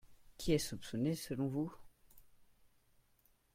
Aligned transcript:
Qui 0.39 0.53
est 0.53 0.57
soupçonné 0.57 1.13
selon 1.13 1.47
vous? 1.47 1.71